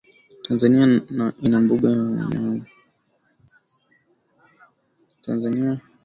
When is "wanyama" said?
5.49-5.81